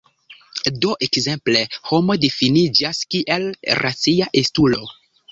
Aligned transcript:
Do 0.83 0.93
ekzemple 1.07 1.59
"homo" 1.89 2.15
difiniĝas 2.23 3.01
kiel 3.15 3.45
"racia 3.81 4.29
estulo". 4.43 4.81